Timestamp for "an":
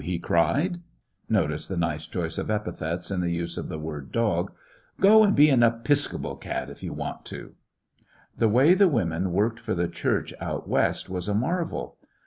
5.47-5.61